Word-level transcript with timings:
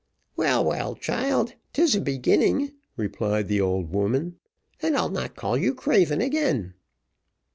"Well, 0.35 0.65
well, 0.65 0.95
child, 0.95 1.53
'tis 1.73 1.93
a 1.95 2.01
beginning," 2.01 2.71
replied 2.97 3.47
the 3.47 3.61
old 3.61 3.91
woman, 3.91 4.37
"and 4.81 4.97
I'll 4.97 5.11
not 5.11 5.35
call 5.35 5.59
you 5.59 5.75
craven 5.75 6.21
again." 6.21 6.73